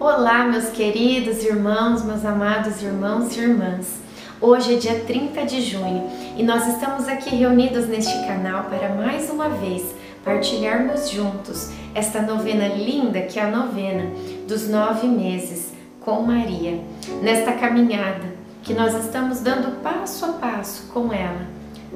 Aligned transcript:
Olá, 0.00 0.44
meus 0.44 0.70
queridos 0.70 1.44
irmãos, 1.44 2.04
meus 2.04 2.24
amados 2.24 2.82
irmãos 2.82 3.34
e 3.36 3.40
irmãs. 3.40 4.00
Hoje 4.40 4.74
é 4.74 4.76
dia 4.76 5.04
30 5.06 5.46
de 5.46 5.60
junho 5.62 6.10
e 6.36 6.42
nós 6.42 6.66
estamos 6.66 7.06
aqui 7.06 7.30
reunidos 7.36 7.86
neste 7.86 8.12
canal 8.26 8.64
para 8.64 8.88
mais 8.88 9.30
uma 9.30 9.48
vez 9.48 9.94
partilharmos 10.24 11.08
juntos 11.08 11.70
esta 11.94 12.20
novena 12.20 12.66
linda 12.66 13.20
que 13.22 13.38
é 13.38 13.44
a 13.44 13.50
novena 13.50 14.10
dos 14.48 14.68
nove 14.68 15.06
meses 15.06 15.72
com 16.00 16.22
Maria. 16.22 16.80
Nesta 17.22 17.52
caminhada 17.52 18.34
que 18.64 18.74
nós 18.74 18.96
estamos 18.96 19.40
dando 19.40 19.80
passo 19.80 20.24
a 20.24 20.32
passo 20.32 20.88
com 20.92 21.12
ela, 21.12 21.46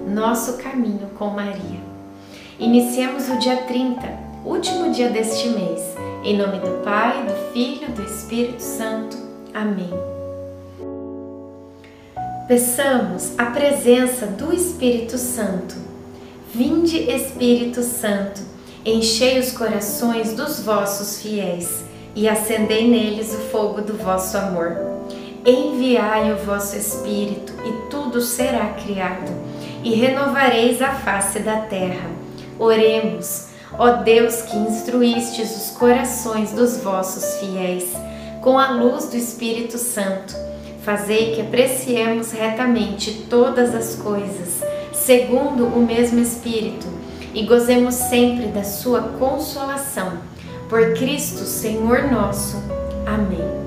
nosso 0.07 0.57
caminho 0.59 1.11
com 1.19 1.31
Maria. 1.31 1.81
Iniciemos 2.61 3.29
o 3.29 3.39
dia 3.39 3.57
30, 3.57 4.07
último 4.45 4.93
dia 4.93 5.11
deste 5.11 5.49
mês. 5.49 6.08
Em 6.25 6.37
nome 6.37 6.59
do 6.59 6.83
Pai, 6.83 7.25
do 7.25 7.53
Filho, 7.53 7.89
do 7.93 8.03
Espírito 8.03 8.61
Santo. 8.61 9.17
Amém. 9.55 9.91
Peçamos 12.49 13.39
a 13.39 13.47
presença 13.47 14.27
do 14.27 14.53
Espírito 14.53 15.17
Santo. 15.17 15.77
Vinde, 16.53 17.09
Espírito 17.09 17.83
Santo, 17.83 18.41
enchei 18.85 19.39
os 19.39 19.53
corações 19.53 20.35
dos 20.35 20.61
vossos 20.61 21.23
fiéis 21.23 21.85
e 22.17 22.29
acendei 22.29 22.89
neles 22.89 23.33
o 23.33 23.39
fogo 23.51 23.81
do 23.81 23.97
vosso 23.97 24.37
amor. 24.37 24.77
Enviai 25.47 26.33
o 26.33 26.37
vosso 26.39 26.77
Espírito 26.77 27.53
e 27.65 27.91
tudo 27.91 28.21
será 28.21 28.71
criado, 28.71 29.31
e 29.85 29.95
renovareis 29.95 30.83
a 30.83 30.91
face 30.91 31.39
da 31.39 31.59
terra. 31.59 32.11
Oremos. 32.59 33.47
Ó 33.77 34.03
Deus 34.03 34.43
que 34.43 34.57
instruístes 34.57 35.57
os 35.57 35.77
corações 35.77 36.53
dos 36.53 36.79
vossos 36.79 37.39
fiéis 37.39 37.85
com 38.41 38.59
a 38.59 38.71
luz 38.71 39.07
do 39.07 39.17
Espírito 39.17 39.77
Santo, 39.77 40.35
fazei 40.83 41.35
que 41.35 41.41
apreciemos 41.41 42.33
retamente 42.33 43.27
todas 43.29 43.75
as 43.75 43.97
coisas, 43.97 44.63
segundo 44.93 45.67
o 45.67 45.85
mesmo 45.85 46.21
Espírito, 46.21 46.87
e 47.35 47.45
gozemos 47.45 47.95
sempre 47.95 48.47
da 48.47 48.65
sua 48.65 49.03
consolação. 49.19 50.13
Por 50.69 50.95
Cristo, 50.95 51.45
Senhor 51.45 52.11
nosso. 52.11 52.57
Amém. 53.07 53.59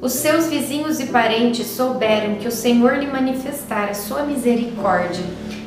Os 0.00 0.12
seus 0.12 0.46
vizinhos 0.46 1.00
e 1.00 1.06
parentes 1.06 1.66
souberam 1.66 2.34
que 2.34 2.46
o 2.46 2.52
Senhor 2.52 2.98
lhe 2.98 3.06
manifestara 3.06 3.94
sua 3.94 4.22
misericórdia 4.22 5.24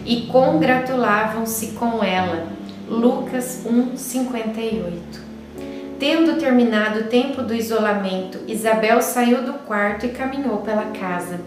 e 0.07 0.21
congratulavam-se 0.21 1.73
com 1.73 2.01
ela. 2.01 2.47
Lucas 2.89 3.63
1:58. 3.65 5.27
Tendo 5.99 6.39
terminado 6.39 7.01
o 7.01 7.03
tempo 7.03 7.41
do 7.41 7.53
isolamento, 7.53 8.39
Isabel 8.47 9.01
saiu 9.01 9.43
do 9.43 9.53
quarto 9.65 10.05
e 10.05 10.09
caminhou 10.09 10.59
pela 10.59 10.85
casa. 10.91 11.41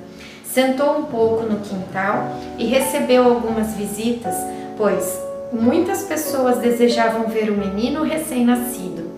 Sentou 0.44 0.98
um 0.98 1.05
pouco 1.05 1.44
no 1.44 1.61
quintal 1.61 2.36
e 2.58 2.66
recebeu 2.66 3.25
algumas 3.25 3.75
visitas, 3.75 4.34
pois 4.77 5.19
muitas 5.53 6.03
pessoas 6.03 6.58
desejavam 6.58 7.28
ver 7.28 7.50
o 7.50 7.56
menino 7.56 8.03
recém-nascido. 8.03 9.08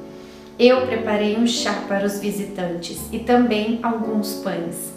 Eu 0.59 0.87
preparei 0.87 1.37
um 1.37 1.47
chá 1.47 1.75
para 1.89 2.07
os 2.07 2.21
visitantes 2.21 3.01
e 3.11 3.19
também 3.19 3.81
alguns 3.83 4.35
pães. 4.35 4.93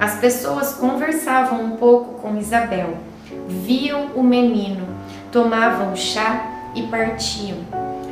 As 0.00 0.18
pessoas 0.18 0.72
conversavam 0.74 1.62
um 1.62 1.76
pouco 1.76 2.20
com 2.20 2.36
Isabel 2.36 2.96
viam 3.48 4.06
o 4.14 4.22
menino, 4.22 4.86
tomavam 5.32 5.94
chá 5.96 6.70
e 6.74 6.82
partiam. 6.84 7.58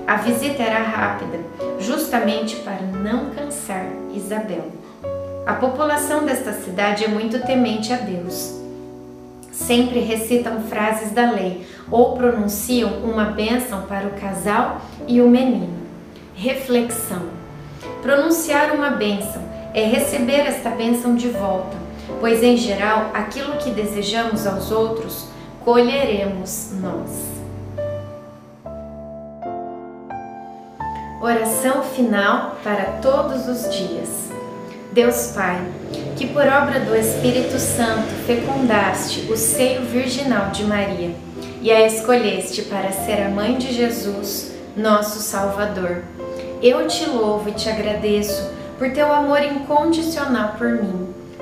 A 0.06 0.16
visita 0.16 0.62
era 0.62 0.82
rápida, 0.82 1.38
justamente 1.78 2.56
para 2.56 2.82
não 2.82 3.30
cansar 3.30 3.86
Isabel. 4.14 4.70
A 5.47 5.54
população 5.54 6.25
desta 6.25 6.52
cidade 6.52 7.04
é 7.04 7.08
muito 7.08 7.38
temente 7.41 7.92
a 7.92 7.97
Deus. 7.97 8.60
Sempre 9.52 10.00
recitam 10.00 10.62
frases 10.62 11.12
da 11.12 11.31
lei 11.31 11.66
ou 11.91 12.16
pronunciam 12.16 12.91
uma 13.04 13.26
bênção 13.26 13.82
para 13.82 14.06
o 14.08 14.12
casal 14.12 14.81
e 15.06 15.20
o 15.20 15.28
menino. 15.28 15.84
Reflexão: 16.34 17.22
pronunciar 18.02 18.75
uma 18.75 18.91
bênção 18.91 19.42
é 19.72 19.84
receber 19.84 20.41
esta 20.41 20.70
bênção 20.70 21.14
de 21.14 21.28
volta 21.28 21.83
pois 22.20 22.42
em 22.42 22.56
geral 22.56 23.10
aquilo 23.14 23.56
que 23.56 23.70
desejamos 23.70 24.47
aos 24.47 24.70
outros 24.70 25.26
colheremos 25.64 26.70
nós. 26.80 27.34
Oração 31.20 31.82
final 31.82 32.58
para 32.62 32.84
todos 33.00 33.48
os 33.48 33.75
dias. 33.75 34.30
Deus 34.92 35.32
Pai, 35.34 35.58
que 36.16 36.26
por 36.26 36.47
obra 36.47 36.80
do 36.80 36.94
Espírito 36.94 37.58
Santo 37.58 38.08
fecundaste 38.26 39.32
o 39.32 39.36
seio 39.36 39.82
virginal 39.82 40.50
de 40.50 40.64
Maria 40.64 41.12
e 41.62 41.72
a 41.72 41.86
escolheste 41.86 42.62
para 42.62 42.92
ser 42.92 43.22
a 43.22 43.31
mãe 43.31 43.56
de 43.56 43.72
Jesus, 43.72 44.52
nosso 44.76 45.20
Salvador. 45.20 46.02
Eu 46.62 46.86
te 46.86 47.06
louvo 47.06 47.48
e 47.48 47.52
te 47.52 47.70
agradeço 47.70 48.50
por 48.78 48.92
teu 48.92 49.10
amor 49.10 49.42
incondicional 49.42 50.54
por 50.58 50.69
mim 50.69 51.23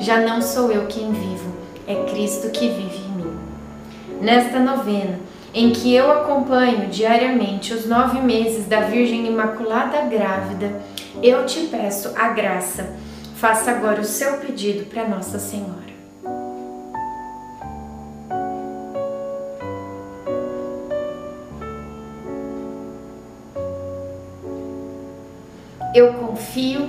Já 0.00 0.18
não 0.18 0.40
sou 0.40 0.72
eu 0.72 0.86
quem 0.86 1.12
vivo, 1.12 1.52
é 1.86 1.94
Cristo 2.10 2.48
que 2.48 2.70
vive 2.70 2.96
em 2.96 3.16
mim. 3.16 3.38
Nesta 4.18 4.58
novena, 4.58 5.20
em 5.52 5.72
que 5.72 5.94
eu 5.94 6.10
acompanho 6.10 6.88
diariamente 6.88 7.74
os 7.74 7.84
nove 7.84 8.18
meses 8.18 8.66
da 8.66 8.80
Virgem 8.80 9.26
Imaculada 9.26 10.00
Grávida, 10.06 10.80
eu 11.22 11.44
te 11.44 11.66
peço 11.66 12.14
a 12.16 12.28
graça. 12.28 12.94
Faça 13.36 13.72
agora 13.72 14.00
o 14.00 14.04
seu 14.04 14.38
pedido 14.38 14.86
para 14.86 15.06
Nossa 15.06 15.38
Senhora. 15.38 15.90
Eu 25.94 26.14
confio, 26.14 26.88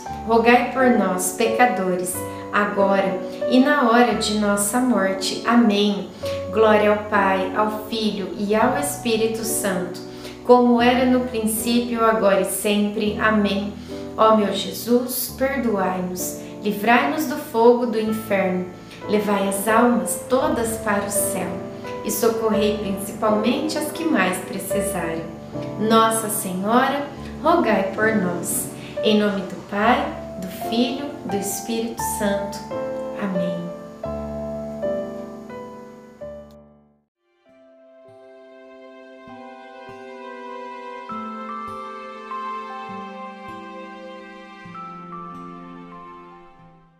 rogai 0.27 0.71
por 0.71 0.97
nós, 0.97 1.35
pecadores, 1.37 2.15
agora 2.51 3.19
e 3.49 3.59
na 3.59 3.89
hora 3.89 4.15
de 4.15 4.39
nossa 4.39 4.79
morte. 4.79 5.43
Amém. 5.45 6.09
Glória 6.51 6.91
ao 6.91 6.97
Pai, 7.09 7.51
ao 7.55 7.85
Filho 7.87 8.29
e 8.37 8.53
ao 8.53 8.77
Espírito 8.77 9.43
Santo, 9.43 9.99
como 10.45 10.81
era 10.81 11.05
no 11.05 11.21
princípio, 11.21 12.03
agora 12.03 12.41
e 12.41 12.45
sempre. 12.45 13.17
Amém. 13.19 13.73
Ó 14.17 14.35
meu 14.35 14.53
Jesus, 14.53 15.33
perdoai-nos, 15.37 16.41
livrai-nos 16.61 17.25
do 17.25 17.37
fogo 17.37 17.85
do 17.85 17.99
inferno, 17.99 18.65
levai 19.09 19.47
as 19.47 19.67
almas 19.67 20.25
todas 20.29 20.77
para 20.77 21.05
o 21.05 21.09
céu 21.09 21.49
e 22.03 22.11
socorrei 22.11 22.77
principalmente 22.77 23.77
as 23.77 23.91
que 23.91 24.03
mais 24.03 24.37
precisarem. 24.39 25.23
Nossa 25.79 26.29
Senhora, 26.29 27.07
rogai 27.41 27.91
por 27.95 28.15
nós. 28.15 28.69
Em 29.03 29.19
nome 29.19 29.41
do 29.41 29.60
Pai, 29.71 30.05
do 30.41 30.47
Filho, 30.69 31.09
do 31.27 31.37
Espírito 31.37 32.01
Santo. 32.19 32.59
Amém. 33.23 33.70